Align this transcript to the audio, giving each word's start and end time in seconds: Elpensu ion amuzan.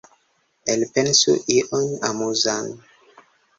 Elpensu 0.73 1.35
ion 1.57 1.87
amuzan. 2.09 2.65